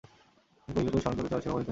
[0.63, 1.69] সে কহিল, তুমিও শয়ন কর চরণ সেবা করিতে হইবেক না।